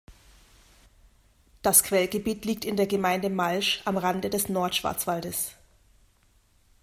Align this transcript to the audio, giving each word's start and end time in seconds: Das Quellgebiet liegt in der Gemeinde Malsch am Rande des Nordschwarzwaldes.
Das 1.61 1.83
Quellgebiet 1.83 2.43
liegt 2.45 2.65
in 2.65 2.75
der 2.75 2.87
Gemeinde 2.87 3.29
Malsch 3.29 3.83
am 3.85 3.97
Rande 3.97 4.31
des 4.31 4.49
Nordschwarzwaldes. 4.49 5.53